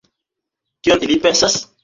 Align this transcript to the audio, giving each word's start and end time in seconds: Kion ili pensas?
Kion 0.87 1.05
ili 1.09 1.19
pensas? 1.27 1.61